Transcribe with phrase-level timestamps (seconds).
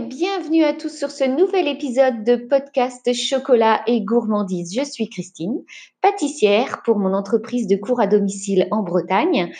[0.00, 4.72] bienvenue à tous sur ce nouvel épisode de podcast Chocolat et Gourmandise.
[4.72, 5.64] Je suis Christine,
[6.00, 9.52] pâtissière pour mon entreprise de cours à domicile en Bretagne,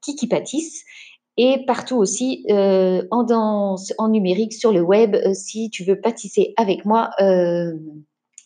[0.00, 0.84] Kiki Pâtisse,
[1.36, 6.54] et partout aussi euh, en, en numérique sur le web euh, si tu veux pâtisser
[6.56, 7.10] avec moi.
[7.20, 7.72] Euh,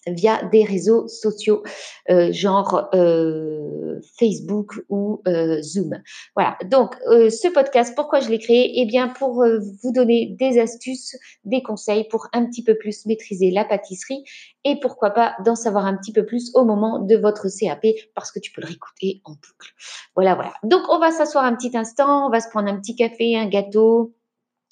[0.07, 1.62] via des réseaux sociaux,
[2.10, 6.01] euh, genre euh, Facebook ou euh, Zoom.
[6.34, 6.56] Voilà.
[6.66, 8.80] Donc, ce podcast, pourquoi je l'ai créé?
[8.80, 13.50] Eh bien, pour vous donner des astuces, des conseils pour un petit peu plus maîtriser
[13.50, 14.24] la pâtisserie
[14.64, 18.33] et pourquoi pas d'en savoir un petit peu plus au moment de votre CAP parce
[18.33, 19.73] que tu peux le réécouter en boucle.
[20.14, 20.52] Voilà, voilà.
[20.62, 23.47] Donc, on va s'asseoir un petit instant, on va se prendre un petit café, un
[23.47, 24.14] gâteau,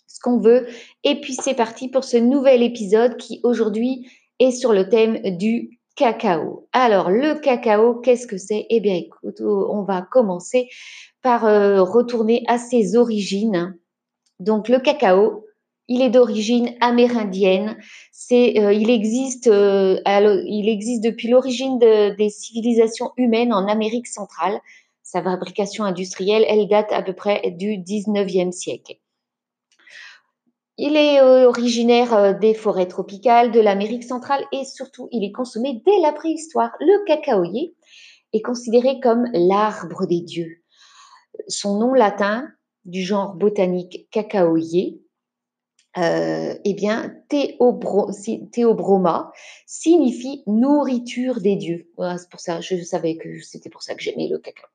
[0.06, 0.66] ce qu'on veut.
[1.03, 4.06] Et puis, c'est parti pour ce nouvel épisode qui aujourd'hui
[4.45, 6.69] et sur le thème du cacao.
[6.75, 8.67] Alors, le cacao, qu'est-ce que c'est?
[8.69, 10.69] Eh bien, écoute, on va commencer
[11.23, 13.75] par euh, retourner à ses origines.
[14.41, 15.47] Donc, le cacao,
[15.89, 17.78] il est d'origine amérindienne.
[18.12, 19.98] C'est, euh, il existe, euh,
[20.47, 24.61] il existe depuis l'origine des civilisations humaines en Amérique centrale.
[25.03, 28.97] Sa fabrication industrielle, elle date à peu près du 19e siècle.
[30.77, 35.33] Il est euh, originaire euh, des forêts tropicales de l'Amérique centrale et surtout il est
[35.33, 36.72] consommé dès la préhistoire.
[36.81, 37.75] Le cacaoyer
[38.33, 40.62] est considéré comme l'arbre des dieux.
[41.47, 42.48] Son nom latin
[42.84, 45.00] du genre botanique cacaoyer,
[45.97, 49.31] euh, eh bien, théobroma
[49.64, 51.88] signifie nourriture des dieux.
[52.19, 54.66] c'est pour ça, je savais que c'était pour ça que j'aimais le cacao.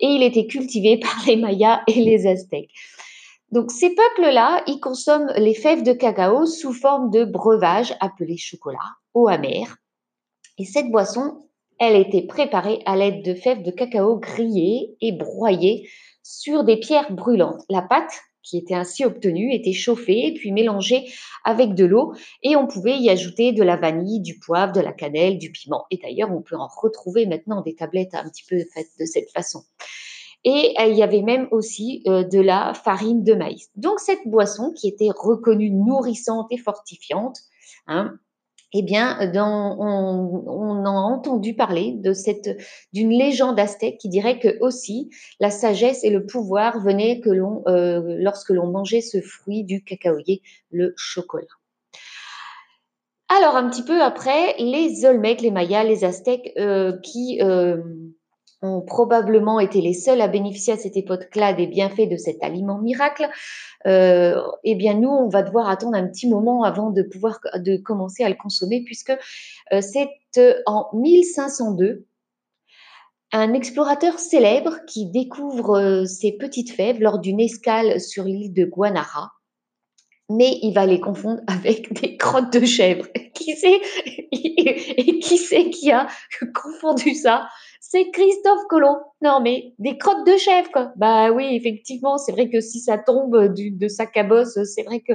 [0.00, 2.72] Et il était cultivé par les Mayas et les Aztèques.
[3.54, 8.96] Donc ces peuples-là, ils consomment les fèves de cacao sous forme de breuvage appelé chocolat,
[9.14, 9.76] eau amère.
[10.58, 11.46] Et cette boisson,
[11.78, 15.88] elle était préparée à l'aide de fèves de cacao grillées et broyées
[16.24, 17.62] sur des pierres brûlantes.
[17.70, 21.04] La pâte qui était ainsi obtenue était chauffée puis mélangée
[21.44, 22.12] avec de l'eau
[22.42, 25.84] et on pouvait y ajouter de la vanille, du poivre, de la cannelle, du piment.
[25.92, 29.30] Et d'ailleurs, on peut en retrouver maintenant des tablettes un petit peu faites de cette
[29.30, 29.62] façon.
[30.44, 33.70] Et euh, il y avait même aussi euh, de la farine de maïs.
[33.76, 37.38] Donc cette boisson qui était reconnue nourrissante et fortifiante,
[37.86, 38.14] hein,
[38.76, 42.60] eh bien, on, a entendu parler de cette
[42.92, 47.62] d'une légende aztèque qui dirait que aussi la sagesse et le pouvoir venaient que l'on
[47.68, 51.46] euh, lorsque l'on mangeait ce fruit du cacaoyer, le chocolat.
[53.28, 56.52] Alors un petit peu après, les Olmecs, les Mayas, les Aztèques
[57.04, 57.40] qui
[58.64, 62.78] ont probablement été les seuls à bénéficier à cette époque-là des bienfaits de cet aliment
[62.78, 63.28] miracle,
[63.86, 67.76] euh, eh bien nous, on va devoir attendre un petit moment avant de pouvoir de
[67.76, 69.12] commencer à le consommer, puisque
[69.72, 70.08] euh, c'est
[70.38, 72.06] euh, en 1502
[73.32, 79.32] un explorateur célèbre qui découvre ces petites fèves lors d'une escale sur l'île de Guanara.
[80.30, 83.06] Mais il va les confondre avec des crottes de chèvre.
[83.34, 83.80] Qui sait
[84.32, 86.06] et qui sait qui a
[86.54, 87.48] confondu ça?
[87.86, 88.98] C'est Christophe Colomb.
[89.20, 90.92] Non mais des crottes de chèvre quoi.
[90.96, 95.12] Bah oui, effectivement, c'est vrai que si ça tombe de sa cabosse, c'est vrai que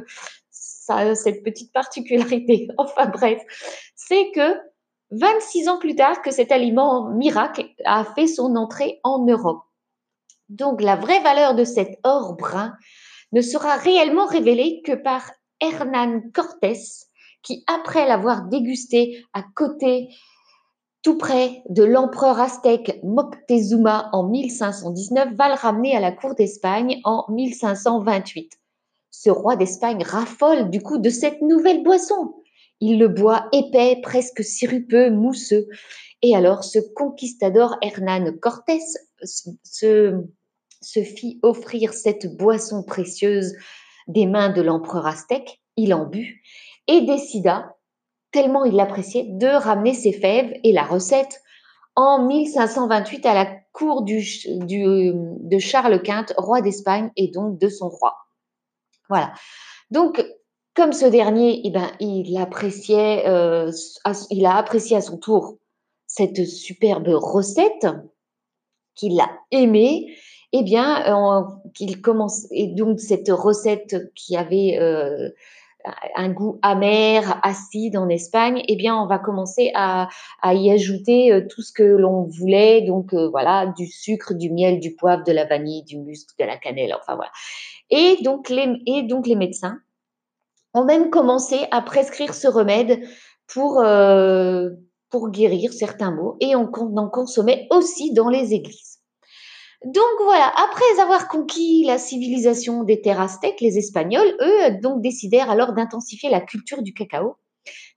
[0.52, 2.68] ça a cette petite particularité.
[2.78, 3.42] Enfin bref,
[3.96, 4.56] c'est que
[5.12, 9.64] 26 ans plus tard que cet aliment miracle a fait son entrée en Europe.
[10.50, 12.76] Donc la vraie valeur de cet or brun,
[13.32, 16.80] ne sera réellement révélé que par Hernán Cortés,
[17.42, 20.10] qui, après l'avoir dégusté à côté,
[21.02, 27.00] tout près de l'empereur aztèque Moctezuma en 1519, va le ramener à la cour d'Espagne
[27.04, 28.60] en 1528.
[29.12, 32.34] Ce roi d'Espagne raffole du coup de cette nouvelle boisson.
[32.82, 35.68] Il le boit épais, presque sirupeux, mousseux.
[36.22, 38.80] Et alors ce conquistador Hernán Cortés
[39.64, 40.16] se
[40.82, 43.56] se fit offrir cette boisson précieuse
[44.08, 46.42] des mains de l'empereur aztèque, il en but
[46.88, 47.76] et décida,
[48.32, 51.42] tellement il l'appréciait, de ramener ses fèves et la recette
[51.96, 58.16] en 1528 à la cour de Charles V, roi d'Espagne et donc de son roi.
[59.10, 59.34] Voilà.
[59.92, 60.24] Donc,
[60.76, 63.72] comme ce dernier, eh ben, il appréciait, euh,
[64.30, 65.58] il a apprécié à son tour
[66.06, 67.88] cette superbe recette
[68.96, 70.16] qu'il a aimée
[70.52, 75.30] eh bien, qu'il commence et donc cette recette qui avait euh,
[76.16, 80.10] un goût amer, acide en Espagne, eh bien, on va commencer à,
[80.46, 84.96] y ajouter euh, tout ce que l'on voulait, donc voilà, du sucre, du miel, du
[84.96, 87.32] poivre, de la vanille, du musc, de la cannelle, enfin voilà.
[87.90, 89.80] Et donc les, et donc les médecins
[90.74, 93.02] ont même commencé à prescrire ce remède
[93.48, 93.84] pour,
[95.10, 98.89] pour guérir certains maux et on en consommait aussi dans les églises.
[99.86, 105.50] Donc voilà, après avoir conquis la civilisation des terres aztèques, les Espagnols, eux, donc décidèrent
[105.50, 107.38] alors d'intensifier la culture du cacao,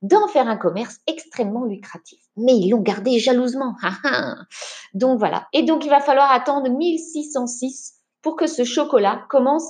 [0.01, 2.21] d'en faire un commerce extrêmement lucratif.
[2.37, 3.75] Mais ils l'ont gardé jalousement.
[4.95, 5.49] donc voilà.
[5.53, 9.67] Et donc il va falloir attendre 1606 pour que ce chocolat commence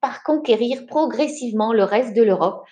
[0.00, 2.64] par conquérir progressivement le reste de l'Europe.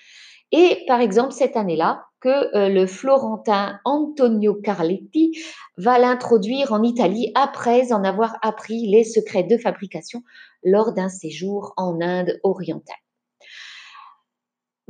[0.50, 5.38] Et par exemple, cette année-là, que euh, le Florentin Antonio Carletti
[5.76, 10.22] va l'introduire en Italie après en avoir appris les secrets de fabrication
[10.62, 12.96] lors d'un séjour en Inde orientale.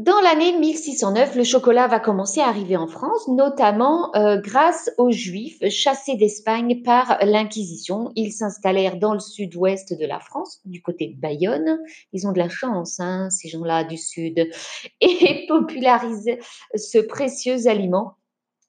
[0.01, 5.11] Dans l'année 1609, le chocolat va commencer à arriver en France, notamment euh, grâce aux
[5.11, 8.11] Juifs chassés d'Espagne par l'Inquisition.
[8.17, 11.81] Ils s'installèrent dans le sud-ouest de la France, du côté de Bayonne.
[12.15, 14.49] Ils ont de la chance, hein, ces gens-là du sud,
[15.03, 16.39] et popularisent
[16.75, 18.15] ce précieux aliment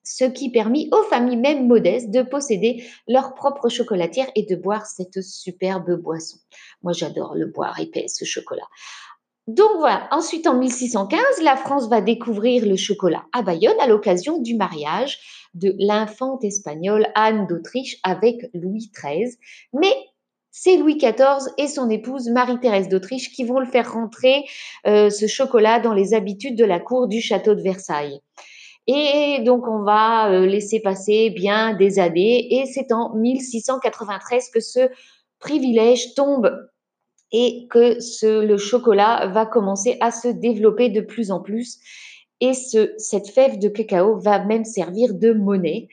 [0.04, 4.86] ce qui permit aux familles même modestes de posséder leur propre chocolatière et de boire
[4.86, 6.38] cette superbe boisson.
[6.82, 8.68] Moi, j'adore le boire épais, ce chocolat.
[9.52, 14.40] Donc voilà, ensuite en 1615, la France va découvrir le chocolat à Bayonne à l'occasion
[14.40, 15.20] du mariage
[15.56, 19.36] de l'infante espagnole Anne d'Autriche avec Louis XIII.
[19.74, 19.94] Mais
[20.52, 24.46] c'est Louis XIV et son épouse Marie-Thérèse d'Autriche qui vont le faire rentrer
[24.88, 28.22] euh, ce chocolat dans les habitudes de la cour du château de Versailles.
[28.88, 34.62] Et donc on va euh, laisser passer bien des années et c'est en 1693 que
[34.62, 34.90] ce
[35.40, 36.50] privilège tombe
[37.32, 37.98] et que
[38.44, 41.80] le chocolat va commencer à se développer de plus en plus.
[42.42, 45.88] Et ce, cette fève de cacao va même servir de monnaie.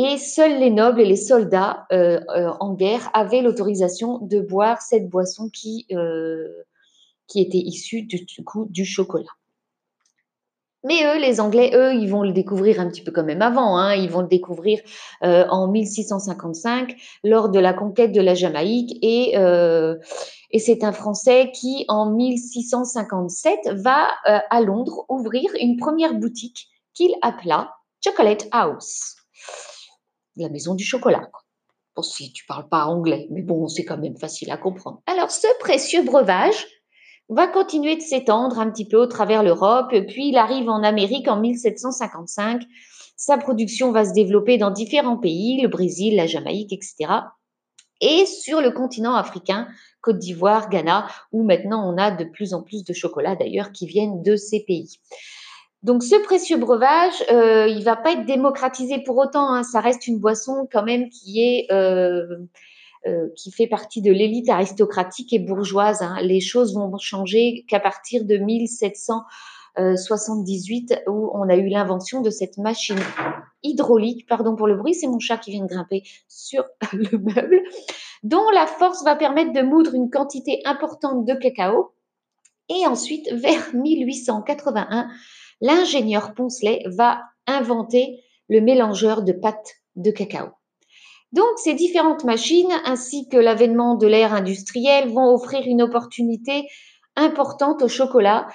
[0.00, 4.80] Et seuls les nobles et les soldats euh, euh, en guerre avaient l'autorisation de boire
[4.80, 6.46] cette boisson qui, euh,
[7.34, 9.26] était issue du, chocolat.
[10.84, 13.76] Mais eux, les Anglais, eux, ils vont le découvrir un petit peu quand même avant.
[13.76, 13.94] Hein.
[13.96, 14.80] Ils vont le découvrir
[15.20, 19.34] en 1655 lors de la conquête de la Jamaïque et,
[20.50, 26.68] et c'est un Français qui, en 1657, va euh, à Londres ouvrir une première boutique
[26.94, 29.16] qu'il appela Chocolate House,
[30.36, 31.28] la maison du chocolat.
[31.94, 35.02] Bon, si tu parles pas anglais, mais bon, c'est quand même facile à comprendre.
[35.06, 36.66] Alors, ce précieux breuvage
[37.28, 41.28] va continuer de s'étendre un petit peu au travers l'Europe, puis il arrive en Amérique
[41.28, 42.62] en 1755.
[43.16, 47.12] Sa production va se développer dans différents pays, le Brésil, la Jamaïque, etc.
[48.00, 49.68] Et sur le continent africain,
[50.00, 53.86] Côte d'Ivoire, Ghana, où maintenant on a de plus en plus de chocolat d'ailleurs qui
[53.86, 54.98] viennent de ces pays.
[55.82, 59.52] Donc ce précieux breuvage, euh, il va pas être démocratisé pour autant.
[59.52, 59.62] Hein.
[59.62, 62.26] Ça reste une boisson quand même qui est euh,
[63.06, 66.02] euh, qui fait partie de l'élite aristocratique et bourgeoise.
[66.02, 66.16] Hein.
[66.22, 68.36] Les choses vont changer qu'à partir de
[69.78, 72.98] 1778 où on a eu l'invention de cette machine
[73.62, 77.62] hydraulique, pardon pour le bruit, c'est mon chat qui vient de grimper sur le meuble,
[78.22, 81.92] dont la force va permettre de moudre une quantité importante de cacao.
[82.68, 85.08] Et ensuite, vers 1881,
[85.60, 90.48] l'ingénieur Poncelet va inventer le mélangeur de pâte de cacao.
[91.32, 96.66] Donc, ces différentes machines, ainsi que l'avènement de l'ère industrielle, vont offrir une opportunité
[97.16, 98.46] importante au chocolat,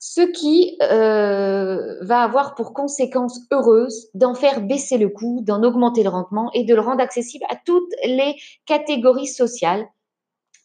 [0.00, 6.02] ce qui euh, va avoir pour conséquence heureuse d'en faire baisser le coût, d'en augmenter
[6.02, 9.86] le rendement et de le rendre accessible à toutes les catégories sociales.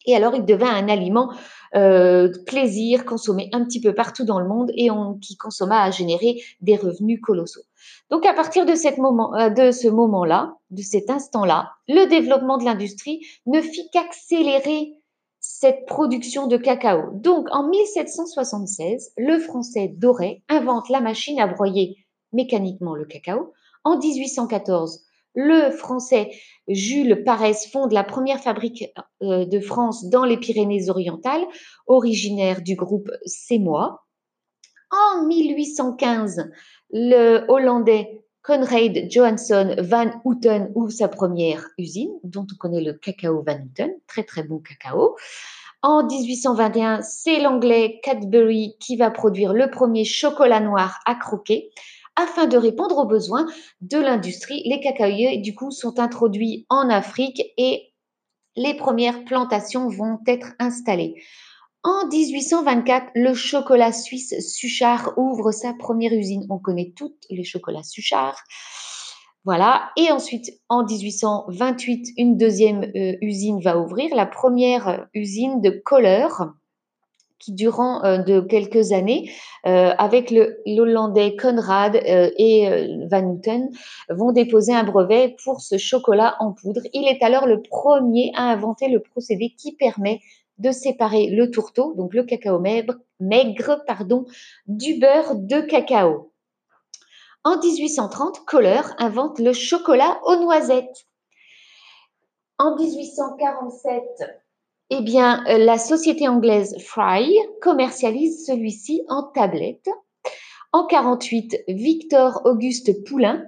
[0.08, 1.34] Et alors, il devint un aliment
[1.76, 4.88] euh, plaisir consommé un petit peu partout dans le monde et
[5.22, 7.64] qui consomma à générer des revenus colossaux.
[8.10, 12.64] Donc à partir de, cette euh, de ce moment-là, de cet instant-là, le développement de
[12.64, 14.94] l'industrie ne fit qu'accélérer
[15.60, 17.12] cette production de cacao.
[17.14, 23.54] Donc en 1776, le français Doré invente la machine à broyer mécaniquement le cacao.
[23.86, 26.32] En 1814, le français
[26.68, 31.46] Jules Parès fonde la première fabrique euh, de France dans les Pyrénées-Orientales,
[31.88, 34.04] originaire du groupe Sémois.
[34.92, 36.52] En 1815,
[36.92, 43.42] le Hollandais Conrad Johansson van Houten ouvre sa première usine, dont on connaît le cacao
[43.42, 45.16] Van Houten, très très bon cacao.
[45.82, 51.72] En 1821, c'est l'anglais Cadbury qui va produire le premier chocolat noir à croquer
[52.16, 53.48] afin de répondre aux besoins
[53.82, 54.62] de l'industrie.
[54.66, 57.94] Les cacaoyers, du coup, sont introduits en Afrique et
[58.56, 61.16] les premières plantations vont être installées.
[61.88, 66.44] En 1824, le chocolat suisse Suchard ouvre sa première usine.
[66.50, 68.40] On connaît toutes les chocolats Suchard.
[69.44, 69.92] Voilà.
[69.96, 76.56] Et ensuite, en 1828, une deuxième euh, usine va ouvrir, la première usine de couleur
[77.38, 79.30] qui, durant euh, de quelques années,
[79.68, 80.34] euh, avec
[80.66, 82.68] l'Hollandais Conrad et
[83.12, 83.70] Van Houten,
[84.10, 86.82] vont déposer un brevet pour ce chocolat en poudre.
[86.94, 90.20] Il est alors le premier à inventer le procédé qui permet
[90.58, 94.26] de séparer le tourteau, donc le cacao maigre, pardon,
[94.68, 96.32] du beurre de cacao.
[97.44, 101.08] En 1830, Kohler invente le chocolat aux noisettes.
[102.58, 104.04] En 1847,
[104.92, 109.90] eh bien, la société anglaise Fry commercialise celui-ci en tablette.
[110.72, 113.46] En 48, Victor Auguste Poulain,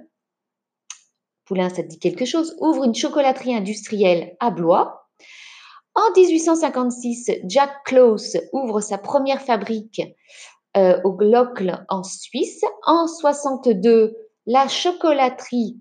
[1.48, 5.08] Poulain, ça te dit quelque chose, ouvre une chocolaterie industrielle à Blois.
[5.98, 10.00] En 1856, Jack Close ouvre sa première fabrique
[10.76, 12.60] euh, au Glockle en Suisse.
[12.86, 14.14] En 62,
[14.46, 15.80] la chocolaterie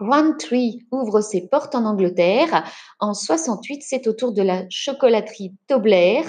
[0.00, 2.64] One Tree ouvre ses portes en Angleterre.
[2.98, 6.22] En 68, c'est au tour de la chocolaterie Tobler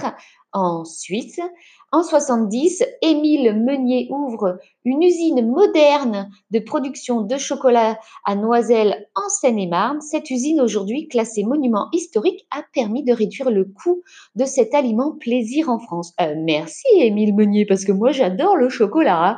[0.54, 1.40] en Suisse.
[1.92, 9.28] En 70, Émile Meunier ouvre une usine moderne de production de chocolat à Noiselle en
[9.30, 10.02] Seine-et-Marne.
[10.02, 14.04] Cette usine, aujourd'hui classée monument historique, a permis de réduire le coût
[14.36, 16.14] de cet aliment plaisir en France.
[16.22, 19.30] Euh, merci Émile Meunier, parce que moi j'adore le chocolat.
[19.30, 19.36] Hein.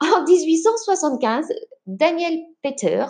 [0.00, 1.46] En 1875,
[1.86, 3.06] Daniel Peter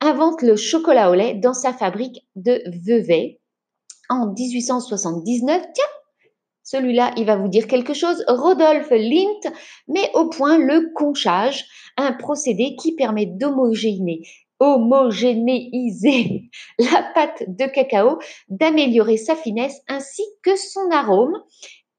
[0.00, 3.40] invente le chocolat au lait dans sa fabrique de Vevey.
[4.08, 5.84] En 1879, tiens,
[6.70, 8.22] celui-là, il va vous dire quelque chose.
[8.28, 9.50] Rodolphe Lindt
[9.88, 11.64] met au point le conchage,
[11.96, 14.28] un procédé qui permet d'homogénéiser
[14.60, 21.40] homogénéiser la pâte de cacao, d'améliorer sa finesse ainsi que son arôme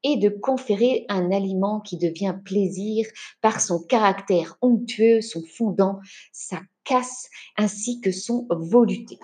[0.04, 3.08] et de conférer un aliment qui devient plaisir
[3.42, 6.00] par son caractère onctueux, son fondant,
[6.34, 9.18] sa casse ainsi que son voluté.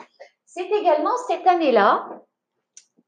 [0.45, 2.24] C'est également cette année-là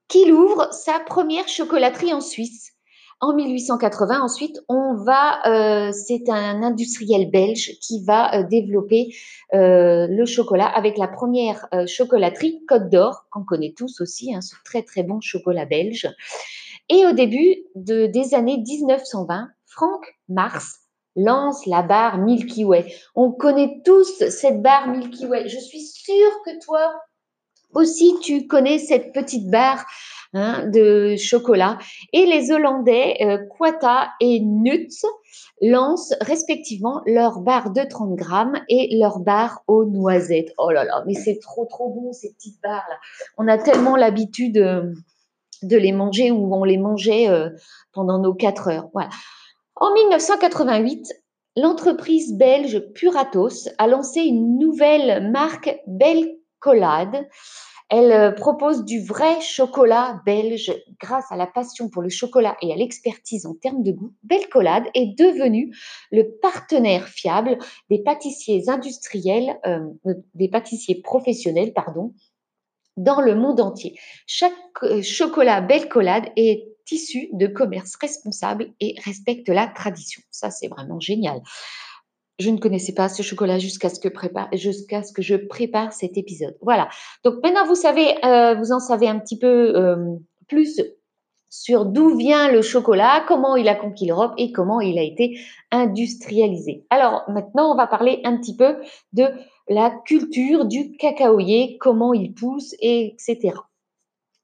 [0.07, 2.73] qu'il ouvre sa première chocolaterie en Suisse.
[3.19, 9.15] En 1880, ensuite, on va, euh, c'est un industriel belge qui va euh, développer
[9.55, 14.55] euh, le chocolat avec la première chocolaterie Côte d'Or, qu'on connaît tous aussi, hein, ce
[14.63, 16.07] très très bon chocolat belge.
[16.89, 20.81] Et au début de, des années 1920, Frank Mars
[21.15, 22.93] lance la barre Milky Way.
[23.15, 25.49] On connaît tous cette barre Milky Way.
[25.49, 26.93] Je suis sûre que toi
[27.77, 29.86] aussi, tu connais cette petite barre
[30.34, 31.77] hein, de chocolat.
[32.13, 35.05] Et les Hollandais, euh, Quata et Nuts,
[35.62, 40.53] lancent respectivement leur barre de 30 grammes et leur barre aux noisettes.
[40.57, 42.98] Oh là là, mais c'est trop trop bon ces petites barres là.
[43.38, 44.57] On a tellement l'habitude.
[44.57, 44.91] Euh,
[45.63, 47.50] de les manger ou on les mangeait euh,
[47.93, 48.89] pendant nos quatre heures.
[48.93, 49.10] Voilà.
[49.75, 51.13] En 1988,
[51.55, 57.27] l'entreprise belge Puratos a lancé une nouvelle marque Belcolade.
[57.89, 62.74] Elle euh, propose du vrai chocolat belge grâce à la passion pour le chocolat et
[62.74, 64.13] à l'expertise en termes de goût.
[64.24, 65.74] Belcolade est devenu
[66.12, 67.58] le partenaire fiable
[67.89, 69.79] des pâtissiers industriels, euh,
[70.34, 72.13] des pâtissiers professionnels, pardon,
[72.98, 73.98] dans le monde entier.
[74.25, 74.51] Chaque
[74.84, 80.22] euh, chocolat Belcolade est issu de commerce responsable et respecte la tradition.
[80.32, 81.41] Ça, c'est vraiment génial.
[82.39, 86.56] Je ne connaissais pas ce chocolat jusqu'à ce que je prépare cet épisode.
[86.62, 86.88] Voilà.
[87.24, 90.15] Donc maintenant vous savez, euh, vous en savez un petit peu euh,
[90.48, 90.82] plus
[91.50, 95.39] sur d'où vient le chocolat, comment il a conquis l'Europe et comment il a été
[95.72, 96.86] industrialisé.
[96.89, 98.75] Alors maintenant, on va parler un petit peu
[99.13, 99.25] de
[99.70, 103.53] la culture du cacaoyer, comment il pousse, etc.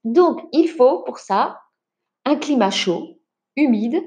[0.04, 1.60] Donc, il faut pour ça
[2.24, 3.18] un climat chaud,
[3.56, 4.02] humide,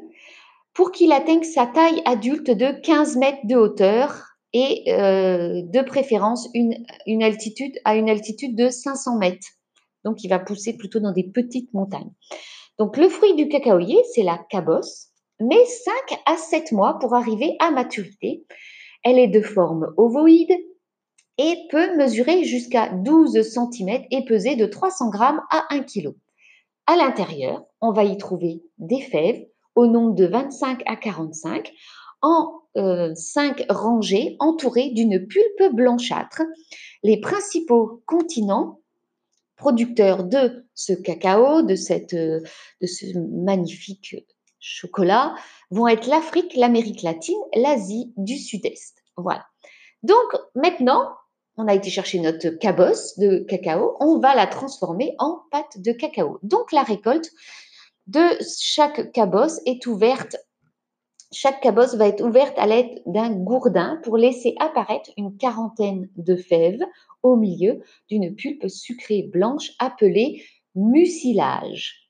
[0.77, 6.47] pour qu'il atteigne sa taille adulte de 15 mètres de hauteur et euh, de préférence
[6.53, 9.47] une, altitude à une altitude de 500 mètres.
[10.05, 12.11] Donc, il va pousser plutôt dans des petites montagnes.
[12.77, 15.07] Donc, le fruit du cacaoyer, c'est la cabosse,
[15.39, 18.45] mais 5 à 7 mois pour arriver à maturité.
[19.03, 20.55] Elle est de forme ovoïde,
[21.39, 26.13] et peut mesurer jusqu'à 12 cm et peser de 300 g à 1 kg.
[26.85, 29.43] À l'intérieur, on va y trouver des fèves
[29.77, 31.71] au nombre de 25 à 45
[32.21, 36.41] en 5 euh, rangées entourées d'une pulpe blanchâtre.
[37.03, 38.81] Les principaux continents
[39.55, 42.43] producteurs de ce cacao, de, cette, de
[42.81, 44.15] ce magnifique
[44.59, 45.35] chocolat,
[45.69, 48.97] vont être l'Afrique, l'Amérique latine, l'Asie du Sud-Est.
[49.15, 49.45] Voilà.
[50.01, 51.07] Donc maintenant,
[51.55, 55.91] on a été chercher notre cabosse de cacao, on va la transformer en pâte de
[55.91, 56.39] cacao.
[56.43, 57.31] Donc la récolte
[58.07, 58.21] de
[58.59, 60.37] chaque cabosse est ouverte.
[61.31, 66.35] Chaque cabosse va être ouverte à l'aide d'un gourdin pour laisser apparaître une quarantaine de
[66.37, 66.83] fèves
[67.21, 70.41] au milieu d'une pulpe sucrée blanche appelée
[70.75, 72.07] mucilage.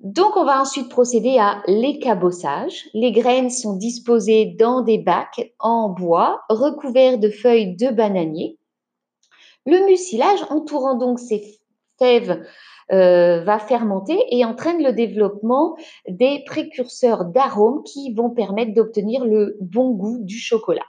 [0.00, 2.88] Donc, on va ensuite procéder à l'écabossage.
[2.94, 8.58] Les graines sont disposées dans des bacs en bois recouverts de feuilles de bananier.
[9.66, 11.58] Le mucilage entourant donc ces
[11.98, 12.44] fèves
[12.92, 15.76] euh, va fermenter et entraîne le développement
[16.08, 20.86] des précurseurs d'arômes qui vont permettre d'obtenir le bon goût du chocolat.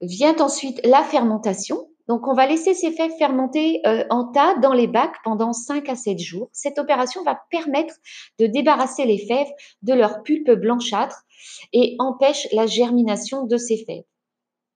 [0.00, 1.88] Vient ensuite la fermentation.
[2.08, 5.88] Donc, on va laisser ces fèves fermenter euh, en tas dans les bacs pendant 5
[5.88, 6.50] à 7 jours.
[6.52, 7.94] Cette opération va permettre
[8.40, 9.50] de débarrasser les fèves
[9.82, 11.22] de leur pulpe blanchâtre
[11.72, 14.04] et empêche la germination de ces fèves.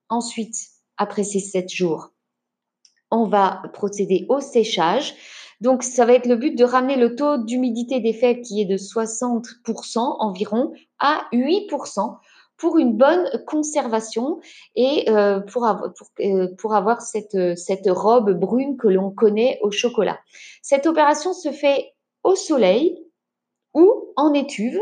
[0.09, 0.55] Ensuite,
[0.95, 2.11] après ces 7 jours,
[3.11, 5.13] on va procéder au séchage.
[5.61, 8.65] Donc, ça va être le but de ramener le taux d'humidité des fèves qui est
[8.65, 12.17] de 60% environ à 8%
[12.57, 14.39] pour une bonne conservation
[14.75, 19.71] et euh, pour, avoir, euh, pour, avoir cette, cette robe brune que l'on connaît au
[19.71, 20.19] chocolat.
[20.61, 22.97] Cette opération se fait au soleil
[23.73, 24.79] ou en étuve.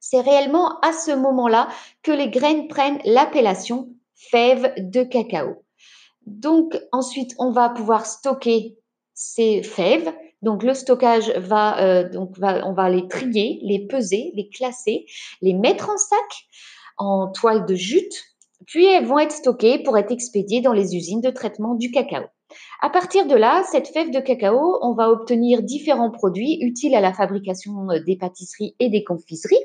[0.00, 1.68] C'est réellement à ce moment-là
[2.02, 5.62] que les graines prennent l'appellation fèves de cacao.
[6.26, 8.78] Donc ensuite, on va pouvoir stocker
[9.20, 10.10] ces fèves.
[10.40, 15.04] Donc le stockage va, euh, donc va, on va les trier, les peser, les classer,
[15.42, 16.48] les mettre en sac,
[16.96, 18.14] en toile de jute,
[18.66, 22.24] puis elles vont être stockées pour être expédiées dans les usines de traitement du cacao.
[22.80, 27.02] À partir de là, cette fève de cacao, on va obtenir différents produits utiles à
[27.02, 29.64] la fabrication des pâtisseries et des confiseries.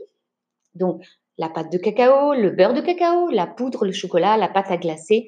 [0.75, 1.01] Donc
[1.37, 4.77] la pâte de cacao, le beurre de cacao, la poudre, le chocolat, la pâte à
[4.77, 5.27] glacer,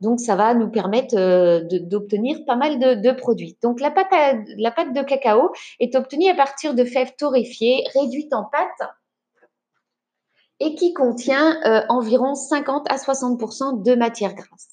[0.00, 3.58] donc, ça va nous permettre euh, d'obtenir pas mal de, produits.
[3.62, 8.90] Donc, la pâte, de cacao est obtenue à partir de fèves torréfiées, réduites en pâte
[10.58, 14.68] et qui contient euh, environ 50 à 60% de matière grasse.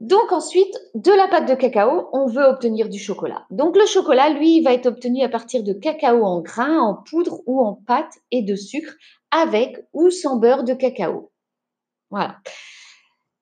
[0.00, 3.46] Donc ensuite, de la pâte de cacao, on veut obtenir du chocolat.
[3.50, 7.40] Donc le chocolat, lui, va être obtenu à partir de cacao en grains, en poudre
[7.46, 8.92] ou en pâte et de sucre
[9.30, 11.32] avec ou sans beurre de cacao.
[12.10, 12.36] Voilà.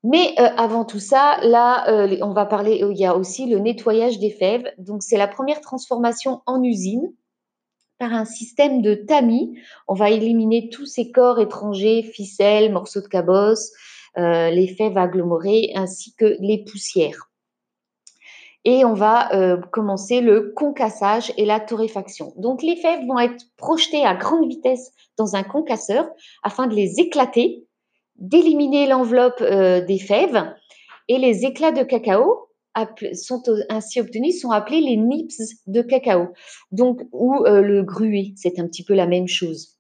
[0.05, 3.47] Mais euh, avant tout ça, là, euh, on va parler, euh, il y a aussi
[3.47, 4.69] le nettoyage des fèves.
[4.79, 7.13] Donc, c'est la première transformation en usine
[7.99, 9.57] par un système de tamis.
[9.87, 13.71] On va éliminer tous ces corps étrangers, ficelles, morceaux de cabosse,
[14.17, 17.31] les fèves agglomérées ainsi que les poussières.
[18.65, 19.31] Et on va
[19.71, 22.33] commencer le concassage et la torréfaction.
[22.37, 26.11] Donc, les fèves vont être projetées à grande vitesse dans un concasseur
[26.43, 27.65] afin de les éclater
[28.23, 30.43] d'éliminer l'enveloppe euh, des fèves
[31.09, 32.49] et les éclats de cacao
[33.15, 36.29] sont ainsi obtenus sont appelés les nips de cacao.
[36.71, 39.77] Donc ou euh, le gruet, c'est un petit peu la même chose,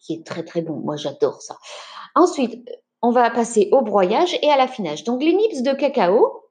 [0.00, 0.80] qui est très très bon.
[0.80, 1.56] Moi j'adore ça.
[2.14, 2.68] Ensuite,
[3.00, 5.04] on va passer au broyage et à l'affinage.
[5.04, 6.42] Donc les nips de cacao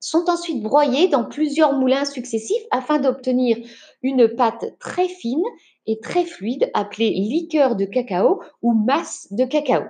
[0.00, 3.56] sont ensuite broyés dans plusieurs moulins successifs afin d'obtenir
[4.02, 5.44] une pâte très fine
[5.86, 9.84] et très fluide appelée liqueur de cacao ou masse de cacao.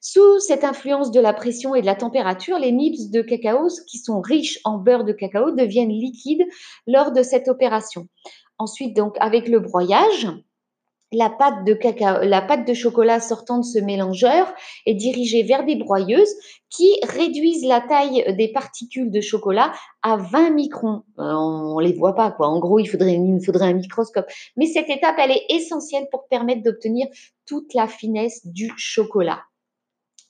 [0.00, 3.98] Sous cette influence de la pression et de la température, les nips de cacao, qui
[3.98, 6.44] sont riches en beurre de cacao, deviennent liquides
[6.86, 8.06] lors de cette opération.
[8.58, 10.28] Ensuite, donc, avec le broyage,
[11.10, 14.52] la pâte de cacao, la pâte de chocolat sortant de ce mélangeur
[14.86, 16.32] est dirigée vers des broyeuses
[16.70, 21.02] qui réduisent la taille des particules de chocolat à 20 microns.
[21.18, 22.48] Euh, on les voit pas, quoi.
[22.48, 24.26] En gros, il faudrait, il faudrait un microscope.
[24.56, 27.06] Mais cette étape, elle est essentielle pour permettre d'obtenir
[27.46, 29.40] toute la finesse du chocolat.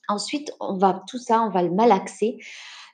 [0.09, 2.37] Ensuite, on va tout ça, on va le malaxer.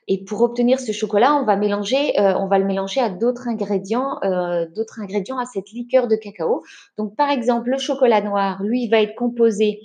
[0.08, 3.48] Et pour obtenir ce chocolat, on va mélanger, euh, on va le mélanger à d'autres
[3.48, 6.62] ingrédients, euh, d'autres ingrédients à cette liqueur de cacao.
[6.96, 9.80] Donc, par exemple, le chocolat noir, lui, va être composé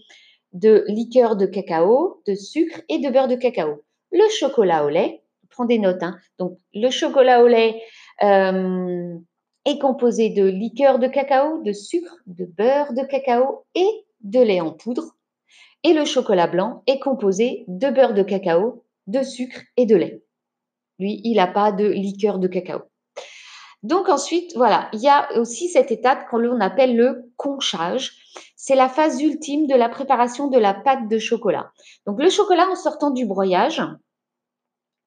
[0.54, 3.82] de liqueur de cacao, de sucre et de beurre de cacao.
[4.12, 6.04] Le chocolat au lait, prends des notes.
[6.04, 6.18] Hein.
[6.38, 7.82] Donc, le chocolat au lait
[8.22, 9.16] euh,
[9.66, 13.90] est composé de liqueur de cacao, de sucre, de beurre de cacao et
[14.22, 15.16] de lait en poudre.
[15.84, 20.24] Et le chocolat blanc est composé de beurre de cacao, de sucre et de lait.
[21.00, 22.82] Lui, il n'a pas de liqueur de cacao.
[23.84, 28.12] Donc ensuite, voilà, il y a aussi cette étape qu'on appelle le conchage.
[28.56, 31.72] C'est la phase ultime de la préparation de la pâte de chocolat.
[32.06, 33.82] Donc le chocolat en sortant du broyage,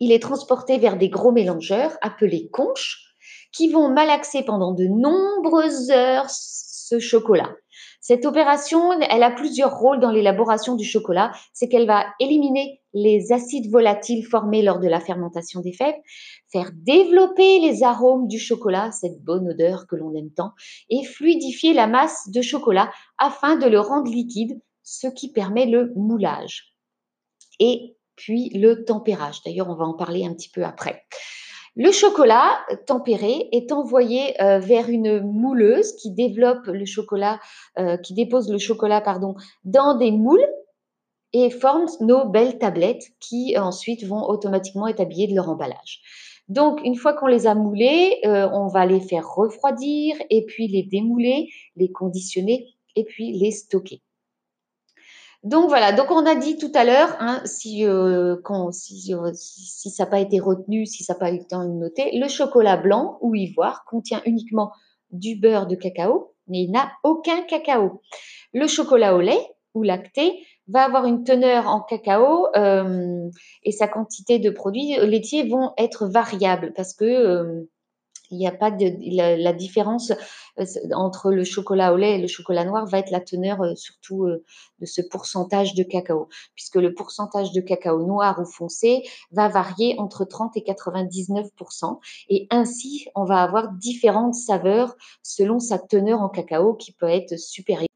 [0.00, 3.14] il est transporté vers des gros mélangeurs appelés conches
[3.52, 7.54] qui vont malaxer pendant de nombreuses heures ce chocolat.
[8.06, 11.32] Cette opération, elle a plusieurs rôles dans l'élaboration du chocolat.
[11.54, 15.94] C'est qu'elle va éliminer les acides volatiles formés lors de la fermentation des fèves,
[16.52, 20.52] faire développer les arômes du chocolat, cette bonne odeur que l'on aime tant,
[20.90, 25.90] et fluidifier la masse de chocolat afin de le rendre liquide, ce qui permet le
[25.96, 26.74] moulage.
[27.58, 29.40] Et puis le tempérage.
[29.46, 31.06] D'ailleurs, on va en parler un petit peu après.
[31.76, 32.50] Le chocolat
[32.87, 37.40] tempéré est envoyé euh, vers une mouleuse qui développe le chocolat,
[37.78, 39.34] euh, qui dépose le chocolat pardon,
[39.64, 40.46] dans des moules
[41.32, 46.00] et forme nos belles tablettes qui ensuite vont automatiquement être habillées de leur emballage.
[46.48, 50.68] Donc, une fois qu'on les a moulées, euh, on va les faire refroidir et puis
[50.68, 54.00] les démouler, les conditionner et puis les stocker.
[55.44, 60.04] Donc voilà, donc on a dit tout à l'heure, hein, si, euh, euh, si, ça
[60.04, 62.78] n'a pas été retenu, si ça n'a pas eu le temps de noter, le chocolat
[62.78, 64.72] blanc ou ivoire contient uniquement
[65.11, 68.00] du beurre de cacao, mais il n'a aucun cacao.
[68.54, 70.33] Le chocolat au lait ou lacté
[70.66, 73.28] va avoir une teneur en cacao euh,
[73.64, 77.68] et sa quantité de produits laitiers vont être variables parce que
[78.35, 80.12] il n'y a pas de la, différence
[80.59, 83.75] euh, entre le chocolat au lait et le chocolat noir va être la teneur euh,
[83.77, 84.44] surtout euh,
[84.81, 89.94] de ce pourcentage de cacao, puisque le pourcentage de cacao noir ou foncé va varier
[89.99, 96.29] entre 30 et 99% et ainsi on va avoir différentes saveurs selon sa teneur en
[96.29, 97.93] cacao qui peut être supérieure.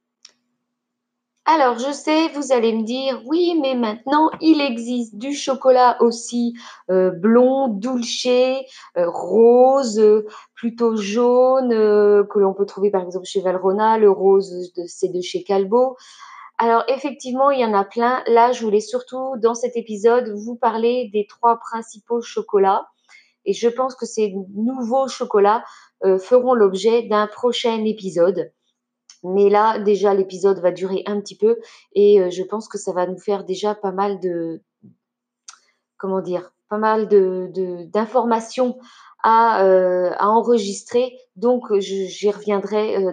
[1.51, 6.53] Alors, je sais, vous allez me dire, oui, mais maintenant, il existe du chocolat aussi
[6.91, 9.99] euh, blond, dulce, euh, rose,
[10.55, 15.23] plutôt jaune, euh, que l'on peut trouver par exemple chez Valrhona, le rose, c'est de
[15.23, 15.97] chez Calbo.
[16.59, 18.23] Alors, effectivement, il y en a plein.
[18.27, 22.89] Là, je voulais surtout, dans cet épisode, vous parler des trois principaux chocolats.
[23.47, 25.65] Et je pense que ces nouveaux chocolats
[26.19, 28.53] feront l'objet d'un prochain épisode.
[29.25, 31.59] Mais là, déjà, l'épisode va durer un petit peu
[31.93, 34.63] et euh, je pense que ça va nous faire déjà pas mal de,
[35.97, 37.51] comment dire, pas mal de,
[37.87, 38.79] d'informations
[39.23, 41.19] à, euh, à, enregistrer.
[41.37, 43.13] Donc, j'y reviendrai euh,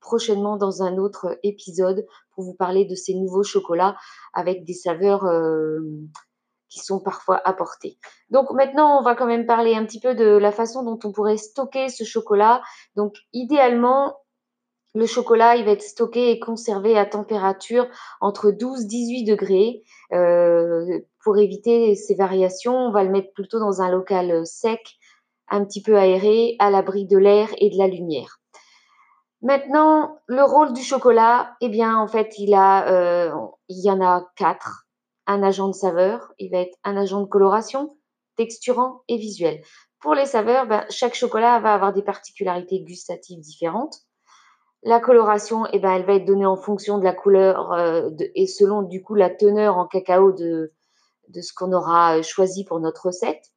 [0.00, 3.96] prochainement dans un autre épisode pour vous parler de ces nouveaux chocolats
[4.34, 5.24] avec des saveurs
[6.68, 7.98] qui sont parfois apportées.
[8.30, 11.12] Donc maintenant, on va quand même parler un petit peu de la façon dont on
[11.12, 12.62] pourrait stocker ce chocolat.
[12.94, 14.16] Donc idéalement,
[14.96, 17.86] le chocolat, il va être stocké et conservé à température
[18.20, 19.82] entre 12 et 18 degrés.
[20.12, 24.96] Euh, pour éviter ces variations, on va le mettre plutôt dans un local sec,
[25.48, 28.40] un petit peu aéré, à l'abri de l'air et de la lumière.
[29.42, 33.30] Maintenant, le rôle du chocolat, eh bien, en fait, il, euh,
[33.68, 34.86] y en a quatre.
[35.26, 37.96] Un agent de saveur, il va être un agent de coloration,
[38.36, 39.60] texturant et visuel.
[40.00, 44.05] Pour les saveurs, ben, chaque chocolat va avoir des particularités gustatives différentes.
[44.86, 48.46] La coloration, eh ben, elle va être donnée en fonction de la couleur euh, et
[48.46, 50.72] selon du coup la teneur en cacao de,
[51.34, 53.50] ce qu'on aura euh, choisi pour notre recette.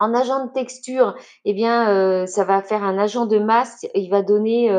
[0.00, 3.86] En agent de texture, eh bien, euh, ça va faire un agent de masse.
[3.94, 4.76] Il va donner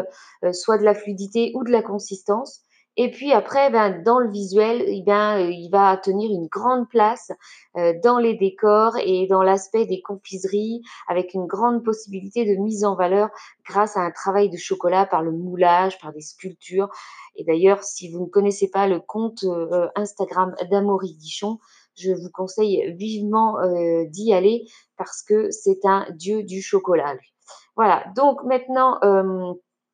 [0.51, 2.59] soit de la fluidité ou de la consistance.
[3.01, 6.89] Et puis après, ben, dans le visuel, eh ben, euh, il va tenir une grande
[6.89, 7.31] place
[7.77, 12.83] euh, dans les décors et dans l'aspect des confiseries, avec une grande possibilité de mise
[12.83, 13.29] en valeur
[13.65, 16.89] grâce à un travail de chocolat par le moulage, par des sculptures.
[17.37, 21.57] Et d'ailleurs, si vous ne connaissez pas le compte euh, Instagram d'Amory Guichon,
[21.95, 23.57] je vous conseille vivement
[24.09, 24.65] d'y aller
[24.97, 27.13] parce que c'est un dieu du chocolat.
[27.13, 27.33] Lui.
[27.75, 28.99] Voilà, donc maintenant,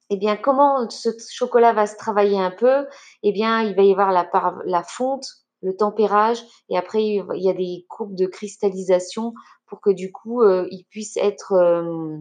[0.10, 2.86] eh bien, comment ce chocolat va se travailler un peu?
[3.24, 5.26] Eh bien, il va y avoir la, fonte,
[5.62, 9.34] le tempérage, et après, il y a des courbes de cristallisation
[9.68, 12.18] pour que du coup, euh, il puisse être euh,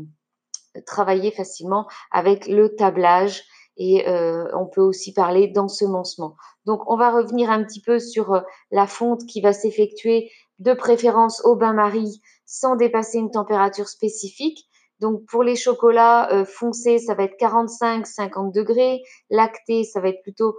[0.87, 3.45] travaillé facilement avec le tablage.
[3.77, 6.37] Et euh, on peut aussi parler d'ensemencement.
[6.65, 11.45] Donc, on va revenir un petit peu sur la fonte qui va s'effectuer de préférence
[11.45, 14.69] au bain-marie sans dépasser une température spécifique.
[15.01, 19.03] Donc pour les chocolats euh, foncés, ça va être 45-50 degrés.
[19.31, 20.55] Lactés, ça va être plutôt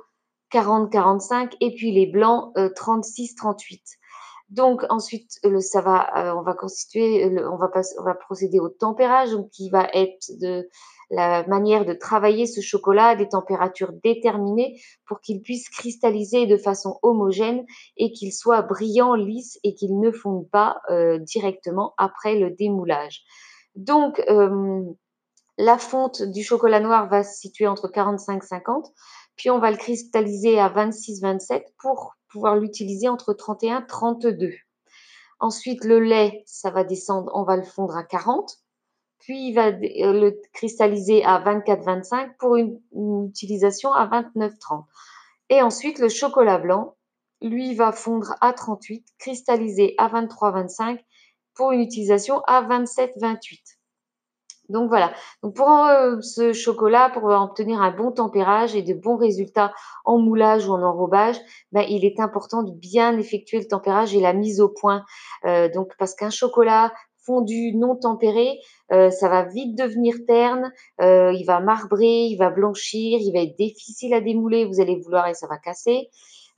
[0.52, 1.54] 40-45.
[1.62, 2.56] Et puis les blancs, 36-38.
[2.56, 3.78] Euh,
[4.50, 5.80] donc ensuite, ça
[6.18, 10.70] euh, on va procéder au tempérage, donc qui va être de
[11.10, 16.58] la manière de travailler ce chocolat à des températures déterminées pour qu'il puisse cristalliser de
[16.58, 17.66] façon homogène
[17.98, 20.80] et qu'il soit brillant, lisse et qu'il ne fonde pas
[21.22, 23.24] directement après le démoulage.
[23.76, 24.84] Donc, euh,
[25.58, 28.94] la fonte du chocolat noir va se situer entre 45 et 50,
[29.36, 34.54] puis on va le cristalliser à 26-27 pour pouvoir l'utiliser entre 31 et 32.
[35.40, 38.58] Ensuite, le lait, ça va descendre, on va le fondre à 40,
[39.20, 42.80] puis il va euh, le cristalliser à 24-25 pour une,
[43.28, 44.86] utilisation à 29-30.
[45.50, 46.96] Et ensuite, le chocolat blanc,
[47.42, 51.00] lui, va fondre à 38, cristalliser à 23-25
[51.56, 53.76] pour une utilisation à 27-28.
[54.70, 55.14] Donc voilà.
[55.44, 59.74] Donc pour euh, ce chocolat, pour obtenir un bon tempérage et de bons résultats
[60.06, 61.38] en moulage ou en enrobage,
[61.72, 65.04] ben, il est important de bien effectuer le tempérage et la mise au point.
[65.46, 66.92] Euh, donc parce qu'un chocolat
[67.26, 68.60] fondu non tempéré,
[68.92, 73.58] euh, ça va vite devenir terne, il va marbrer, il va blanchir, il va être
[73.58, 76.10] difficile à démouler, vous allez vouloir et ça va casser.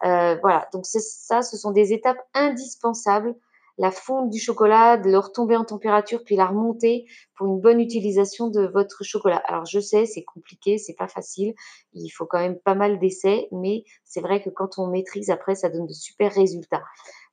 [0.02, 3.34] Voilà, donc ça, ce sont des étapes indispensables.
[3.78, 7.80] La fonte du chocolat, de le retomber en température, puis la remonter pour une bonne
[7.80, 9.42] utilisation de votre chocolat.
[9.46, 11.54] Alors je sais, c'est compliqué, c'est pas facile,
[11.94, 15.56] il faut quand même pas mal d'essais, mais c'est vrai que quand on maîtrise après,
[15.56, 16.84] ça donne de super résultats.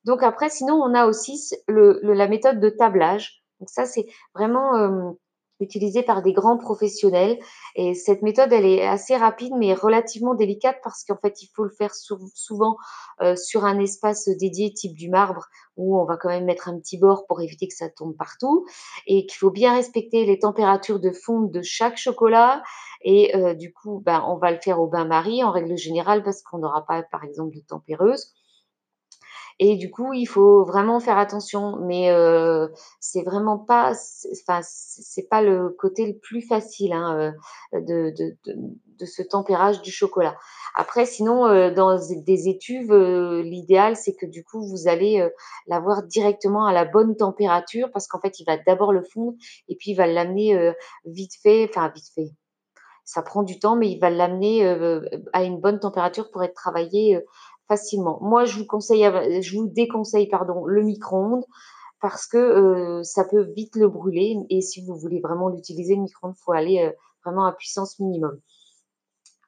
[0.05, 3.43] Donc après, sinon, on a aussi le, la méthode de tablage.
[3.61, 5.13] Donc ça, c'est vraiment euh,
[5.61, 7.39] utilisé par des grands professionnels.
[7.77, 11.65] Et cette méthode, elle est assez rapide, mais relativement délicate parce qu'en fait, il faut
[11.65, 12.77] le faire souvent
[13.21, 16.79] euh, sur un espace dédié, type du marbre, où on va quand même mettre un
[16.79, 18.67] petit bord pour éviter que ça tombe partout.
[19.07, 22.63] Et qu'il faut bien respecter les températures de fonte de chaque chocolat.
[23.03, 26.43] Et euh, du coup, ben, on va le faire au bain-marie en règle générale parce
[26.43, 28.33] qu'on n'aura pas, par exemple, de tempéreuse.
[29.61, 31.79] Et du coup, il faut vraiment faire attention.
[31.83, 32.69] Mais euh,
[33.01, 33.93] c'est vraiment pas,
[34.43, 37.33] enfin, c'est pas le côté le plus facile hein,
[37.75, 38.37] euh, de,
[39.05, 40.37] ce tempérage du chocolat.
[40.75, 45.29] Après, sinon, euh, dans des étuves, euh, l'idéal, c'est que du coup, vous allez
[45.67, 49.37] l'avoir directement à la bonne température parce qu'en fait, il va d'abord le fondre
[49.69, 50.73] et puis il va l'amener
[51.05, 52.31] vite fait, enfin vite fait.
[53.05, 54.67] Ça prend du temps, mais il va l'amener
[55.33, 57.21] à une bonne température pour être travaillé
[57.69, 58.19] facilement.
[58.21, 59.05] Moi, je vous conseille,
[59.43, 61.45] je vous déconseille, pardon, le micro-ondes
[62.01, 64.37] parce que euh, ça peut vite le brûler.
[64.51, 66.93] Et si vous voulez vraiment l'utiliser, le micro-ondes, faut aller euh,
[67.25, 68.39] vraiment à puissance minimum.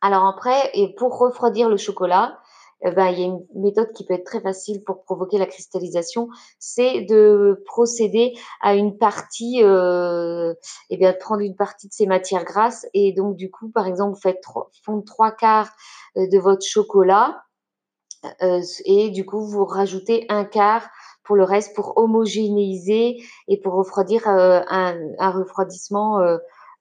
[0.01, 2.39] Alors après, et pour refroidir le chocolat,
[2.83, 5.47] eh ben, il y a une méthode qui peut être très facile pour provoquer la
[5.47, 10.53] cristallisation, c'est de procéder à une partie, euh,
[10.91, 13.71] et eh bien de prendre une partie de ces matières grasses et donc du coup,
[13.71, 14.43] par exemple, vous faites
[14.85, 15.71] fondre trois quarts
[16.17, 17.43] euh, de votre chocolat
[18.43, 20.89] euh, et du coup, vous rajoutez un quart
[21.25, 23.17] pour le reste pour homogénéiser
[23.49, 26.21] et pour refroidir euh, un, refroidissement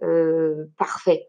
[0.03, 1.27] euh, parfait.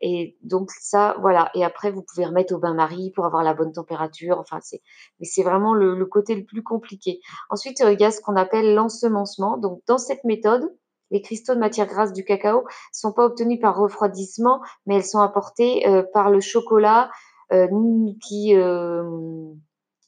[0.00, 1.50] Et donc ça, voilà.
[1.54, 4.38] Et après, vous pouvez remettre au bain-marie pour avoir la bonne température.
[4.38, 4.82] Enfin, c'est,
[5.20, 7.20] mais c'est vraiment le, côté le plus compliqué.
[7.50, 9.56] Ensuite, il y a ce qu'on appelle l'ensemencement.
[9.56, 10.70] Donc, dans cette méthode,
[11.10, 15.20] les cristaux de matière grasse du cacao sont pas obtenus par refroidissement, mais elles sont
[15.20, 17.10] apportés euh, par le chocolat
[17.48, 19.02] qui euh,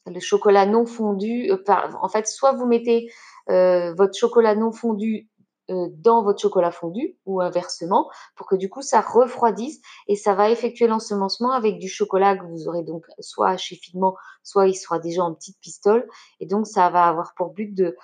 [0.05, 1.51] le chocolat non fondu.
[1.51, 1.57] Euh,
[2.01, 3.09] en fait, soit vous mettez
[3.47, 5.27] votre chocolat non fondu
[5.69, 10.49] dans votre chocolat fondu ou inversement pour que du coup ça refroidisse et ça va
[10.49, 14.99] effectuer l'ensemencement avec du chocolat que vous aurez donc soit haché finement, soit il sera
[14.99, 16.07] déjà en petite pistole
[16.39, 17.95] et donc ça va avoir pour but de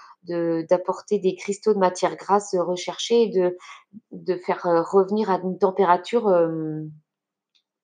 [0.68, 3.58] d'apporter des cristaux de matière grasse recherchés et de,
[4.12, 6.32] de faire revenir à une température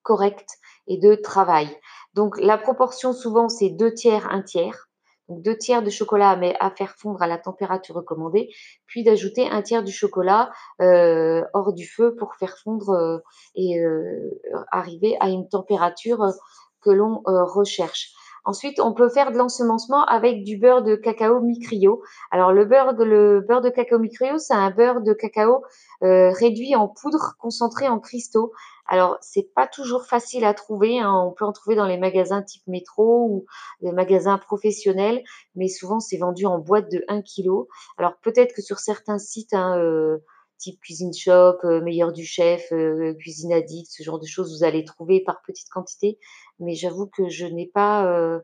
[0.03, 0.57] correcte
[0.91, 1.69] et de travail.
[2.13, 4.89] Donc la proportion souvent c'est deux tiers, un tiers.
[5.29, 8.49] Donc deux tiers de chocolat mais à faire fondre à la température recommandée,
[8.85, 10.51] puis d'ajouter un tiers du chocolat
[10.81, 13.19] euh, hors du feu pour faire fondre euh,
[13.55, 16.33] et euh, arriver à une température
[16.81, 18.11] que l'on recherche.
[18.43, 22.01] Ensuite, on peut faire de l'ensemencement avec du beurre de cacao micrio.
[22.31, 25.63] Alors, le beurre de, le beurre de cacao micrio, c'est un beurre de cacao
[26.01, 28.51] réduit en poudre concentré en cristaux.
[28.91, 30.99] Alors, c'est pas toujours facile à trouver.
[30.99, 31.13] Hein.
[31.25, 33.45] On peut en trouver dans les magasins type métro ou
[33.79, 35.23] les magasins professionnels,
[35.55, 37.67] mais souvent c'est vendu en boîte de 1 kg.
[37.97, 40.17] Alors, peut-être que sur certains sites, hein, euh,
[40.57, 44.65] type Cuisine Shop, euh, Meilleur du Chef, euh, Cuisine Addict, ce genre de choses, vous
[44.65, 46.19] allez trouver par petite quantité.
[46.59, 48.41] Mais j'avoue que je n'ai pas,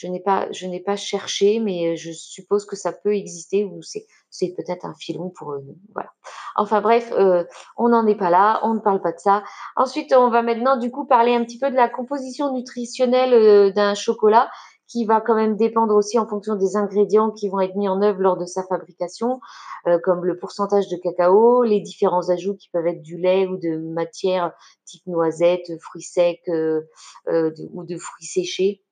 [0.00, 3.82] je n'ai pas, je n'ai pas cherché, mais je suppose que ça peut exister ou
[3.82, 5.64] c'est, c'est peut-être un filon pour eux.
[5.92, 6.10] Voilà.
[6.56, 7.44] Enfin bref, euh,
[7.76, 9.42] on n'en est pas là, on ne parle pas de ça.
[9.76, 13.72] Ensuite, on va maintenant du coup parler un petit peu de la composition nutritionnelle euh,
[13.72, 14.50] d'un chocolat
[14.90, 18.02] qui va quand même dépendre aussi en fonction des ingrédients qui vont être mis en
[18.02, 19.40] œuvre lors de sa fabrication,
[19.86, 23.56] euh, comme le pourcentage de cacao, les différents ajouts qui peuvent être du lait ou
[23.56, 24.52] de matière
[24.84, 26.80] type noisette, fruits secs euh,
[27.28, 28.82] euh, ou de fruits séchés.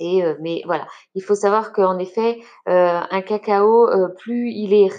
[0.00, 4.90] Euh, mais voilà, il faut savoir qu'en effet, euh, un cacao, euh, plus il est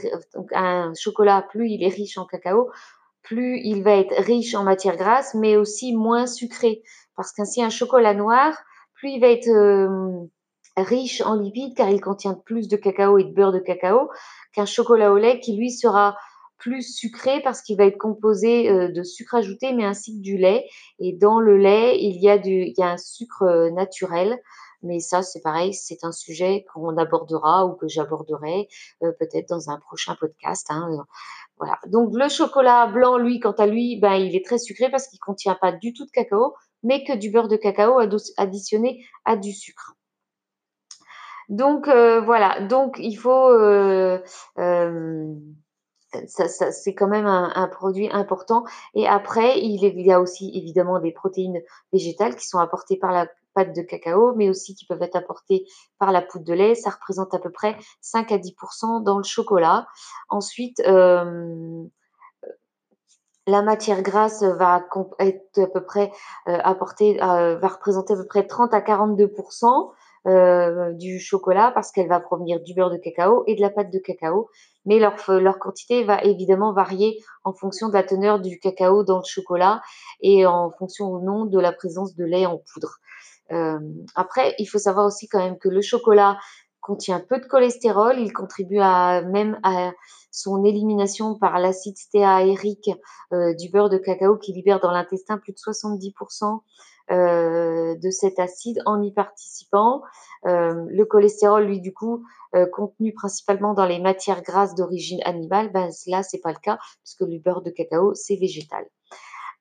[0.54, 2.70] un chocolat, plus il est riche en cacao,
[3.24, 6.84] plus il va être riche en matière grasse, mais aussi moins sucré.
[7.16, 8.58] Parce qu'ainsi un chocolat noir,
[8.96, 9.50] plus il va être
[10.78, 14.10] riche en lipides car il contient plus de cacao et de beurre de cacao
[14.54, 16.18] qu'un chocolat au lait qui lui sera
[16.58, 20.66] plus sucré parce qu'il va être composé de sucre ajouté mais ainsi que du lait
[21.00, 24.40] et dans le lait il y a du il y a un sucre naturel
[24.82, 28.68] mais ça c'est pareil c'est un sujet qu'on abordera ou que j'aborderai
[29.04, 30.90] euh, peut-être dans un prochain podcast hein.
[31.58, 35.08] voilà donc le chocolat blanc lui quant à lui ben il est très sucré parce
[35.08, 38.00] qu'il contient pas du tout de cacao mais que du beurre de cacao
[38.38, 39.96] additionné à du sucre.
[41.50, 44.20] Donc euh, voilà, donc il faut euh,
[44.60, 45.34] euh,
[46.28, 48.64] ça, c'est quand même un, produit important.
[48.96, 51.62] Et après, il, y a aussi évidemment des protéines
[51.94, 53.28] végétales qui sont apportées par la
[53.66, 55.66] de cacao, mais aussi qui peuvent être apportées
[56.00, 56.76] par la poudre de lait.
[56.76, 59.88] Ça représente à peu près 5 à 10% dans le chocolat.
[60.30, 61.84] Ensuite, euh,
[63.50, 64.86] la matière grasse va
[65.20, 66.12] être à peu près
[66.48, 69.92] euh, euh, va représenter à peu près 30 à 42%
[70.28, 73.92] euh, du chocolat parce qu'elle va provenir du beurre de cacao et de la pâte
[73.92, 74.50] de cacao.
[74.86, 79.26] Mais leur quantité va évidemment varier en fonction de la teneur du cacao dans le
[79.26, 79.82] chocolat
[80.22, 83.00] et en fonction ou non de la présence de lait en poudre.
[83.52, 83.80] Euh,
[84.16, 86.38] après, il faut savoir aussi quand même que le chocolat
[86.82, 89.92] contient peu de cholestérol, il contribue même à
[90.32, 92.90] son élimination par l'acide stéaérique
[93.34, 96.62] euh, du beurre de cacao qui libère dans l'intestin plus de 70%
[97.12, 100.02] euh, de cet acide en y participant.
[100.46, 102.24] Le cholestérol, lui, du coup,
[102.72, 107.22] contenu principalement dans les matières grasses d'origine animale, ben, là, c'est pas le cas puisque
[107.22, 108.86] le beurre de cacao, c'est végétal.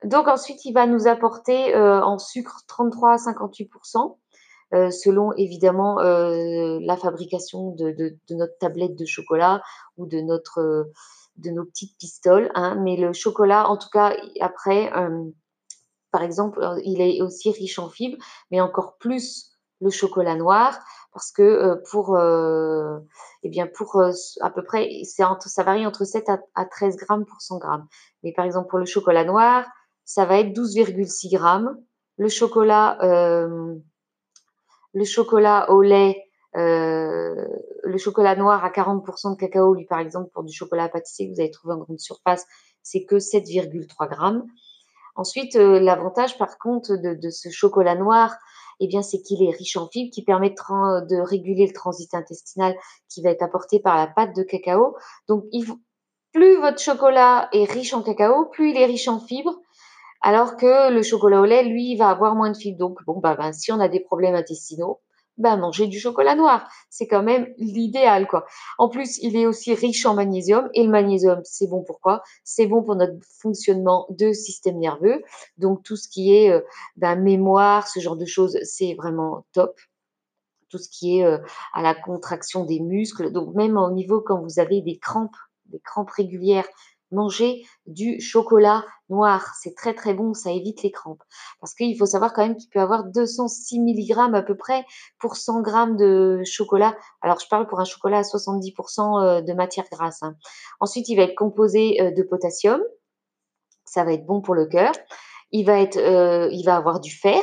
[0.03, 4.15] Donc ensuite, il va nous apporter en sucre 33 à 58%
[4.91, 9.61] selon évidemment la fabrication de, de, de, notre tablette de chocolat
[9.97, 10.89] ou de notre
[11.35, 12.49] de nos petites pistoles.
[12.53, 12.75] Hein.
[12.81, 14.91] Mais le chocolat, en tout cas, après,
[16.11, 18.17] par exemple, euh, il est aussi riche en fibres,
[18.51, 20.77] mais encore plus le chocolat noir,
[21.13, 22.99] parce que euh, pour, euh,
[23.43, 24.01] eh bien pour
[24.41, 27.87] à peu près, ça varie entre 7 à, 13 grammes pour 100 grammes.
[28.23, 29.65] Mais par exemple, pour le chocolat noir,
[30.09, 31.77] ça va être 12,6 grammes.
[32.17, 32.97] Le chocolat,
[34.93, 40.43] le chocolat au lait, le chocolat noir à 40% de cacao, lui par exemple, pour
[40.43, 42.43] du chocolat pâtissé que vous allez trouver en grande surface,
[42.81, 44.47] c'est que 7,3 grammes.
[45.15, 48.35] Ensuite, euh, l'avantage par contre de, ce chocolat noir,
[48.79, 52.75] eh bien, c'est qu'il est riche en fibres qui permettront de réguler le transit intestinal
[53.09, 54.95] qui va être apporté par la pâte de cacao.
[55.27, 55.43] Donc,
[56.33, 59.59] plus votre chocolat est riche en cacao, plus il est riche en fibres,
[60.21, 62.77] alors que le chocolat au lait, lui, va avoir moins de fibres.
[62.77, 64.99] Donc, bon, bah, ben, si on a des problèmes intestinaux,
[65.39, 66.69] ben, manger du chocolat noir.
[66.89, 68.45] C'est quand même l'idéal, quoi.
[68.77, 72.21] En plus, il est aussi riche en magnésium et le magnésium, c'est bon pourquoi?
[72.43, 75.23] C'est bon pour notre fonctionnement de système nerveux.
[75.57, 76.59] Donc, tout ce qui est euh,
[76.97, 79.79] ben, mémoire, ce genre de choses, c'est vraiment top.
[80.67, 81.37] Tout ce qui est euh,
[81.73, 83.31] à la contraction des muscles.
[83.31, 86.67] Donc, même au niveau quand vous avez des crampes, des crampes régulières,
[87.11, 89.53] manger du chocolat noir.
[89.59, 91.23] C'est très très bon, ça évite les crampes.
[91.59, 94.85] Parce qu'il faut savoir quand même qu'il peut avoir 206 mg à peu près
[95.19, 96.95] pour 100 g de chocolat.
[97.21, 100.21] Alors je parle pour un chocolat à 70% euh, de matière grasse.
[100.23, 100.35] Hein.
[100.79, 102.81] Ensuite, il va être composé euh, de potassium.
[103.85, 104.93] Ça va être bon pour le cœur.
[105.51, 107.41] Il va, être, euh, il va avoir du fer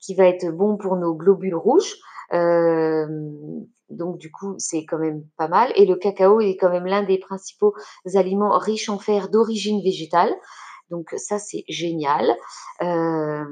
[0.00, 1.94] qui va être bon pour nos globules rouges.
[2.32, 3.06] Euh,
[3.90, 5.72] donc du coup, c'est quand même pas mal.
[5.76, 7.74] Et le cacao est quand même l'un des principaux
[8.14, 10.34] aliments riches en fer d'origine végétale.
[10.90, 12.36] Donc ça, c'est génial.
[12.82, 13.44] Euh,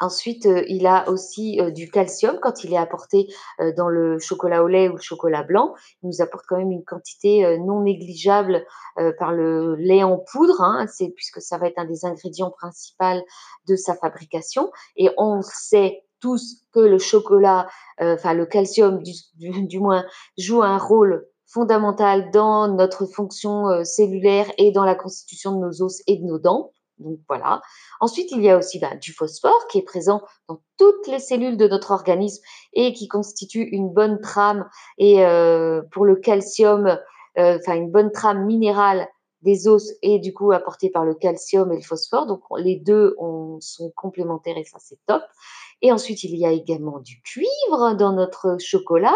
[0.00, 3.28] ensuite, euh, il a aussi euh, du calcium quand il est apporté
[3.76, 5.74] dans le chocolat au lait ou le chocolat blanc.
[6.02, 8.64] Il nous apporte quand même une quantité non négligeable
[9.18, 13.24] par le lait en poudre, hein, puisque ça va être un des ingrédients principaux
[13.68, 14.70] de sa fabrication.
[14.96, 17.68] Et on sait tous que le chocolat,
[18.00, 20.04] euh, enfin le calcium du, moins,
[20.38, 25.82] joue un rôle fondamental dans notre fonction euh, cellulaire et dans la constitution de nos
[25.82, 26.72] os et de nos dents.
[26.98, 27.60] Donc voilà.
[28.00, 31.56] Ensuite, il y a aussi ben, du phosphore qui est présent dans toutes les cellules
[31.56, 36.98] de notre organisme et qui constitue une bonne trame et euh, pour le calcium,
[37.36, 39.08] enfin une bonne trame minérale
[39.40, 42.26] des os et du coup apportée par le calcium et le phosphore.
[42.26, 43.16] Donc les deux
[43.60, 45.22] sont complémentaires et ça c'est top.
[45.82, 49.14] Et ensuite, il y a également du cuivre dans notre chocolat,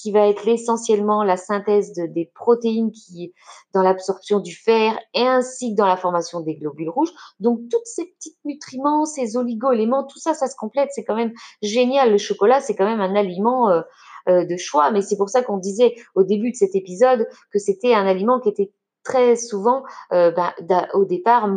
[0.00, 3.34] qui va être essentiellement la synthèse de, des protéines qui,
[3.74, 7.12] dans l'absorption du fer et ainsi que dans la formation des globules rouges.
[7.38, 10.90] Donc, tous ces petits nutriments, ces oligo-éléments, tout ça, ça se complète.
[10.92, 12.10] C'est quand même génial.
[12.10, 13.82] Le chocolat, c'est quand même un aliment euh,
[14.28, 14.90] euh, de choix.
[14.90, 18.40] Mais c'est pour ça qu'on disait au début de cet épisode que c'était un aliment
[18.40, 18.72] qui était
[19.04, 20.54] très souvent, euh, bah,
[20.94, 21.48] au départ,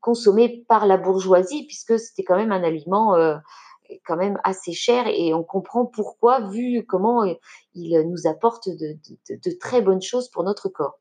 [0.00, 3.16] consommé par la bourgeoisie, puisque c'était quand même un aliment
[4.04, 7.34] quand même assez cher et on comprend pourquoi, vu comment euh,
[7.74, 8.98] il nous apporte de,
[9.60, 10.98] très bonnes choses pour notre corps.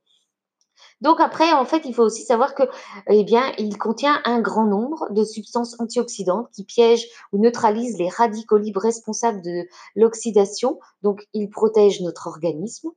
[1.02, 2.64] Donc après, en fait, il faut aussi savoir que,
[3.10, 3.26] eh
[3.58, 8.82] il contient un grand nombre de substances antioxydantes qui piègent ou neutralisent les radicaux libres
[8.82, 10.80] responsables de l'oxydation.
[11.02, 12.90] Donc, il protège notre organisme.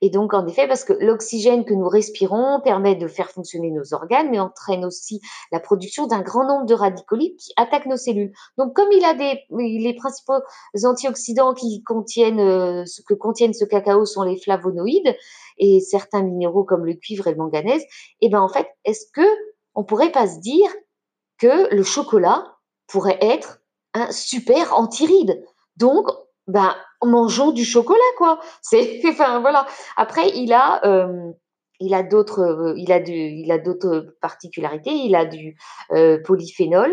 [0.00, 3.94] Et donc, en effet, parce que l'oxygène que nous respirons permet de faire fonctionner nos
[3.94, 5.20] organes, mais entraîne aussi
[5.52, 8.32] la production d'un grand nombre de radicaux qui attaquent nos cellules.
[8.58, 10.40] Donc, comme il a les principaux
[10.84, 15.16] antioxydants euh, que contiennent ce cacao sont les flavonoïdes
[15.58, 17.84] et certains minéraux comme le cuivre et le manganèse,
[18.20, 19.26] eh ben, en fait, est-ce que
[19.74, 20.68] on pourrait pas se dire
[21.38, 23.60] que le chocolat pourrait être
[23.94, 25.44] un super antiride?
[25.76, 26.08] Donc,
[26.52, 28.38] ben, mangeons du chocolat, quoi.
[28.62, 29.66] C'est, enfin, voilà.
[29.96, 31.32] Après, il a, euh,
[31.80, 34.92] il a d'autres, euh, il a du, il a d'autres particularités.
[34.92, 35.56] Il a du
[35.92, 36.92] euh, polyphénol,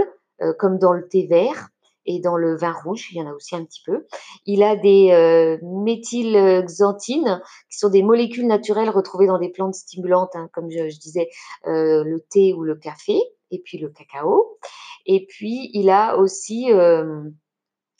[0.57, 1.67] comme dans le thé vert
[2.05, 4.05] et dans le vin rouge, il y en a aussi un petit peu.
[4.45, 10.49] Il a des méthylxanthines, qui sont des molécules naturelles retrouvées dans des plantes stimulantes, hein,
[10.53, 11.27] comme je, disais,
[11.65, 13.19] le thé ou le café,
[13.51, 14.57] et puis le cacao.
[15.05, 16.71] Et puis, il a aussi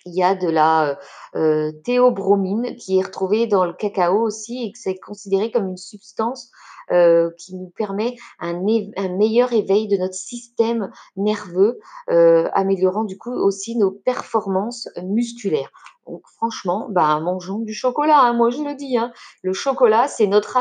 [0.06, 0.98] il y a de la
[1.36, 5.78] euh, théobromine qui est retrouvée dans le cacao aussi et que c'est considéré comme une
[5.78, 6.52] substance
[6.92, 11.80] euh, qui nous permet un, un, meilleur éveil de notre système nerveux,
[12.10, 15.72] euh, améliorant du coup aussi nos performances musculaires.
[16.10, 18.98] Donc franchement, bah, mangeons du chocolat, hein, moi je le dis.
[18.98, 19.12] Hein.
[19.44, 20.58] Le chocolat, c'est notre,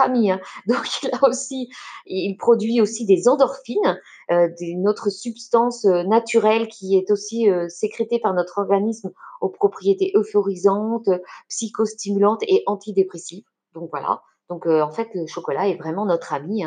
[0.00, 0.30] ami.
[0.30, 0.40] Hein.
[0.66, 1.70] Donc il a aussi,
[2.38, 4.00] produit aussi des endorphines,
[4.30, 9.10] euh, une autre substance euh, naturelle qui est aussi euh, sécrétée par notre organisme
[9.40, 11.08] aux propriétés euphorisantes,
[11.48, 13.44] psychostimulantes et antidépressives.
[13.74, 14.22] Donc voilà.
[14.50, 16.64] Donc en fait, le chocolat est vraiment notre ami.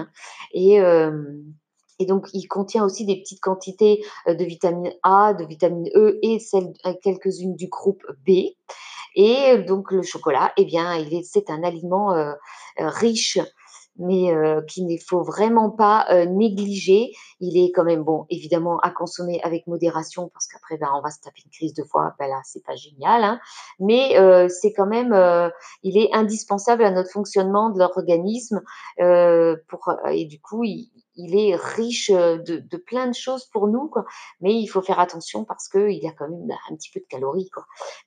[2.02, 6.18] Et donc, il contient aussi des petites quantités euh, de vitamine A, de vitamine E
[6.24, 8.56] et euh, quelques-unes du groupe B.
[9.16, 12.34] Et euh, donc, le chocolat, eh bien, c'est un aliment
[12.78, 13.38] riche
[13.98, 17.12] mais euh, qu'il ne faut vraiment pas négliger.
[17.40, 21.12] Il est quand même bon, évidemment, à consommer avec modération parce qu'après, ben, on va
[21.12, 22.16] se taper une crise de foie.
[22.18, 23.40] Ben là, c'est pas génial, hein.
[23.80, 24.16] mais
[24.50, 25.14] c'est quand même,
[25.84, 28.62] il est indispensable à notre fonctionnement de l'organisme
[28.98, 30.90] et du coup, il,
[31.24, 34.06] il est riche de, plein de choses pour nous, quoi.
[34.40, 37.00] Mais il faut faire attention parce que il y a quand même un petit peu
[37.00, 37.50] de calories.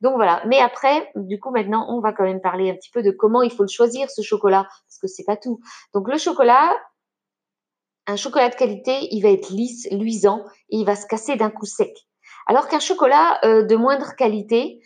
[0.00, 0.42] Donc voilà.
[0.46, 3.42] Mais après, du coup, maintenant, on va quand même parler un petit peu de comment
[3.42, 5.60] il faut le choisir ce chocolat parce que c'est pas tout.
[5.92, 6.72] Donc le chocolat,
[8.06, 11.50] un chocolat de qualité, il va être lisse, luisant et il va se casser d'un
[11.50, 12.06] coup sec.
[12.46, 14.80] Alors qu'un chocolat de moindre qualité,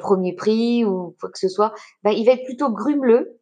[0.00, 3.37] premier prix ou quoi que ce soit, ben, il va être plutôt grumeleux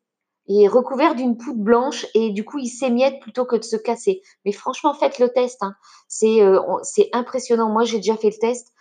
[0.48, 4.22] et recouvert d'une poudre blanche et du coup il s'émiette plutôt que de se casser.
[4.44, 5.62] Mais franchement, faites le test.
[5.62, 5.74] Hein.
[6.22, 7.68] Euh, c'est impressionnant.
[7.68, 8.72] Moi, j'ai déjà fait le test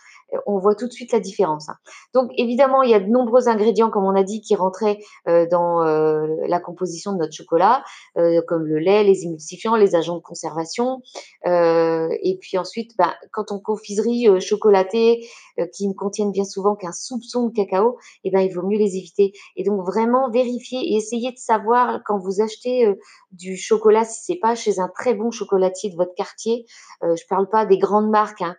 [0.46, 1.68] on voit tout de suite la différence.
[1.68, 1.76] Hein.
[2.14, 4.98] Donc évidemment, il y a de nombreux ingrédients, comme on a dit, qui rentraient
[5.28, 7.84] euh, dans euh, la composition de notre chocolat,
[8.16, 11.02] euh, comme le lait, les émulsifiants, les agents de conservation.
[11.44, 15.26] et puis ensuite, bah, quand on confiserie chocolatée
[15.72, 18.96] qui ne contiennent bien souvent qu'un soupçon de cacao, eh ben, il vaut mieux les
[18.96, 19.32] éviter.
[19.56, 22.92] Et donc vraiment vérifier et essayer de savoir quand vous achetez
[23.32, 26.66] du chocolat, si c'est pas chez un très bon chocolatier de votre quartier,
[27.02, 28.56] je parle pas des grandes marques, hein,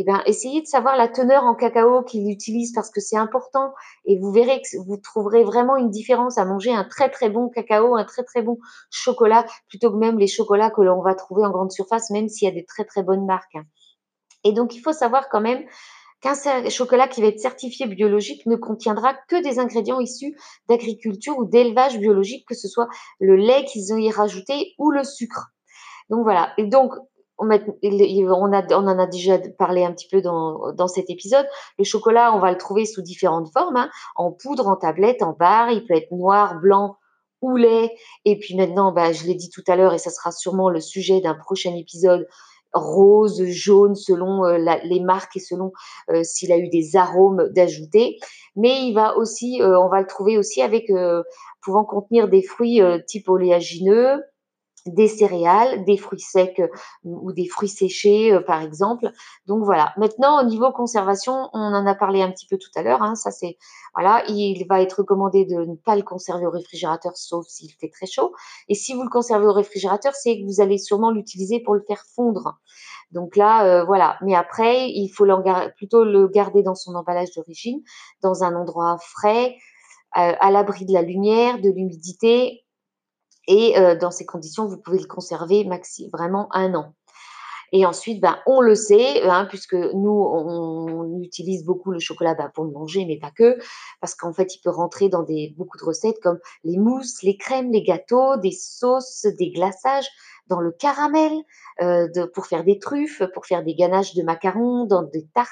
[0.00, 3.74] eh bien, essayez de savoir la teneur en cacao qu'il utilise parce que c'est important
[4.04, 7.48] et vous verrez que vous trouverez vraiment une différence à manger un très très bon
[7.48, 8.58] cacao, un très très bon
[8.90, 12.46] chocolat plutôt que même les chocolats que l'on va trouver en grande surface, même s'il
[12.46, 13.56] y a des très très bonnes marques.
[13.56, 13.64] Hein.
[14.44, 15.64] Et donc, il faut savoir quand même
[16.20, 16.34] qu'un
[16.70, 20.36] chocolat qui va être certifié biologique ne contiendra que des ingrédients issus
[20.68, 22.88] d'agriculture ou d'élevage biologique, que ce soit
[23.18, 25.48] le lait qu'ils ont y rajouté ou le sucre.
[26.08, 26.52] Donc voilà.
[26.56, 26.92] Et donc,
[27.38, 31.46] on, en a déjà parlé un petit peu dans, cet épisode.
[31.78, 33.90] Le chocolat, on va le trouver sous différentes formes, hein.
[34.16, 35.70] en poudre, en tablette, en barre.
[35.70, 36.96] Il peut être noir, blanc
[37.40, 37.94] ou lait.
[38.24, 40.80] Et puis maintenant, bah, je l'ai dit tout à l'heure, et ça sera sûrement le
[40.80, 42.26] sujet d'un prochain épisode,
[42.72, 45.72] rose, jaune, selon euh, les marques et selon
[46.10, 48.18] euh, s'il a eu des arômes d'ajouter.
[48.56, 50.90] Mais il va aussi, euh, on va le trouver aussi avec
[51.62, 54.22] pouvant contenir des fruits type oléagineux,
[54.86, 56.68] des céréales, des fruits secs euh,
[57.04, 59.10] ou des fruits séchés, euh, par exemple.
[59.46, 59.92] Donc voilà.
[59.96, 63.02] Maintenant, au niveau conservation, on en a parlé un petit peu tout à l'heure.
[63.02, 63.56] Hein, ça c'est
[63.94, 67.88] voilà, il va être recommandé de ne pas le conserver au réfrigérateur, sauf s'il fait
[67.88, 68.32] très chaud.
[68.68, 71.82] Et si vous le conservez au réfrigérateur, c'est que vous allez sûrement l'utiliser pour le
[71.86, 72.58] faire fondre.
[73.10, 74.18] Donc là, euh, voilà.
[74.22, 75.26] Mais après, il faut
[75.76, 77.80] plutôt le garder dans son emballage d'origine,
[78.22, 79.56] dans un endroit frais,
[80.12, 82.64] à l'abri de la lumière, de l'humidité,
[83.48, 86.94] et euh, dans ces conditions, vous pouvez le conserver maxi, vraiment un an.
[87.72, 92.50] Et ensuite, ben, on le sait, hein, puisque nous, on, utilise beaucoup le chocolat ben,
[92.54, 93.58] pour le manger, mais pas que,
[94.00, 97.36] parce qu'en fait, il peut rentrer dans des, beaucoup de recettes comme les mousses, les
[97.36, 100.08] crèmes, les gâteaux, des sauces, des glaçages,
[100.48, 101.32] dans le caramel,
[101.80, 105.50] euh, de, pour faire des truffes, pour faire des ganaches de macarons, dans des tartes,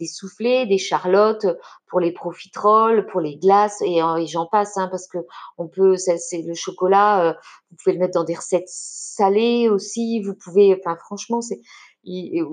[0.00, 1.46] des soufflés, des charlottes,
[1.88, 5.18] pour les profiteroles, pour les glaces et, et j'en passe, hein, parce que
[5.58, 7.32] on peut, c'est le chocolat, euh,
[7.70, 11.60] vous pouvez le mettre dans des recettes salées aussi, vous pouvez, enfin franchement, c'est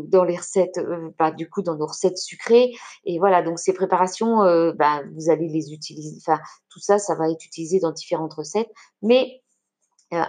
[0.08, 2.72] dans les recettes, euh, bah, du coup, dans nos recettes sucrées.
[3.06, 6.18] Et voilà, donc ces préparations, euh, bah, vous allez les utiliser.
[6.18, 6.40] Enfin,
[6.70, 8.72] tout ça, ça va être utilisé dans différentes recettes.
[9.02, 9.43] Mais euh,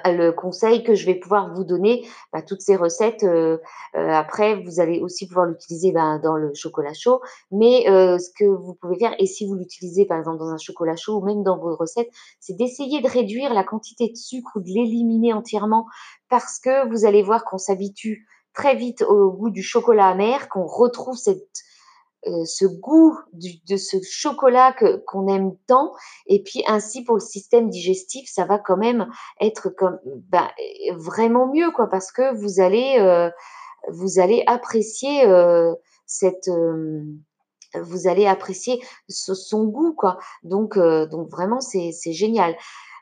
[0.04, 3.24] le conseil que je vais pouvoir vous donner, bah, toutes ces recettes,
[3.94, 7.20] après, vous allez aussi pouvoir l'utiliser dans le chocolat chaud.
[7.50, 10.96] Mais ce que vous pouvez faire, et si vous l'utilisez par exemple dans un chocolat
[10.96, 12.10] chaud ou même dans vos recettes,
[12.40, 15.86] c'est d'essayer de réduire la quantité de sucre ou de l'éliminer entièrement
[16.28, 20.66] parce que vous allez voir qu'on s'habitue très vite au goût du chocolat amer, qu'on
[20.66, 21.48] retrouve cette,
[22.26, 24.74] euh, ce goût de ce chocolat
[25.06, 25.92] qu'on aime tant.
[26.26, 29.08] Et puis ainsi pour le système digestif, ça va quand même
[29.40, 30.48] être comme ben,
[30.96, 33.30] vraiment mieux, quoi, parce que vous allez, euh,
[33.90, 35.74] vous allez apprécier euh,
[36.06, 36.50] cette
[37.82, 40.18] vous allez apprécier son goût, quoi.
[40.44, 42.54] Donc, donc vraiment, c'est, c'est génial.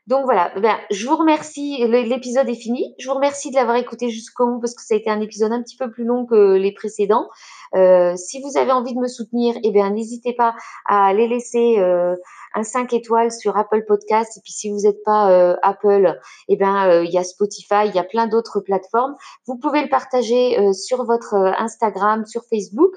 [0.09, 2.93] Donc voilà, ben, je vous remercie, l'épisode est fini.
[2.99, 5.53] Je vous remercie de l'avoir écouté jusqu'au bout parce que ça a été un épisode
[5.53, 7.29] un petit peu plus long que les précédents.
[7.77, 10.55] Euh, si vous avez envie de me soutenir, eh bien n'hésitez pas
[10.87, 12.17] à aller laisser euh,
[12.55, 14.37] un 5 étoiles sur Apple Podcast.
[14.37, 17.87] Et puis si vous n'êtes pas euh, Apple, eh bien euh, il y a Spotify,
[17.87, 19.15] il y a plein d'autres plateformes.
[19.47, 22.95] Vous pouvez le partager euh, sur votre Instagram, sur Facebook.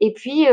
[0.00, 0.44] Et puis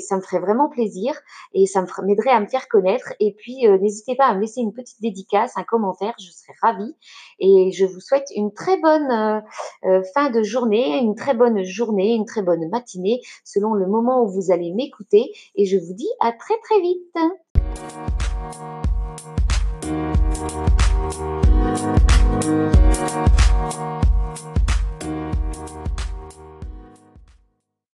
[0.00, 1.12] ça me ferait vraiment plaisir
[1.52, 3.12] et ça m'aiderait à me faire connaître.
[3.20, 6.94] Et puis n'hésitez pas à me laisser une petite dédicace, un commentaire, je serais ravie.
[7.38, 9.42] Et je vous souhaite une très bonne
[10.14, 14.28] fin de journée, une très bonne journée, une très bonne matinée selon le moment où
[14.28, 15.30] vous allez m'écouter.
[15.56, 17.16] Et je vous dis à très très vite.
[17.78, 18.06] We'll